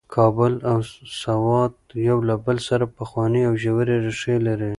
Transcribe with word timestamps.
کابل 0.15 0.53
او 0.71 0.77
سوات 1.23 1.75
یو 2.07 2.17
له 2.27 2.35
بل 2.45 2.57
سره 2.67 2.85
پخوانۍ 2.97 3.41
او 3.49 3.53
ژورې 3.63 3.95
ریښې 4.05 4.35
لري. 4.47 4.69